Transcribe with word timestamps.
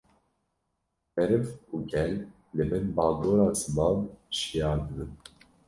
meriv 1.15 1.45
û 1.73 1.75
gel 1.91 2.13
li 2.55 2.63
bin 2.69 2.85
bandora 2.97 3.49
ziman 3.61 3.97
şiyar 4.37 4.77
dibin 4.87 5.11